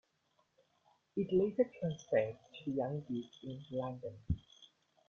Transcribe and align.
It 1.15 1.31
later 1.31 1.69
transferred 1.79 2.35
to 2.55 2.71
the 2.71 2.75
Young 2.75 3.05
Vic 3.07 3.27
in 3.43 3.63
London. 3.71 4.17